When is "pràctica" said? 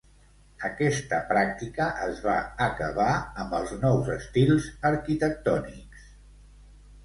1.31-1.89